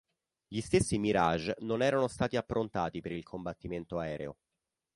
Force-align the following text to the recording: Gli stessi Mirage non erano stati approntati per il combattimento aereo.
Gli 0.47 0.61
stessi 0.61 0.97
Mirage 0.97 1.57
non 1.59 1.83
erano 1.83 2.07
stati 2.07 2.35
approntati 2.35 3.01
per 3.01 3.11
il 3.11 3.21
combattimento 3.21 3.99
aereo. 3.99 4.35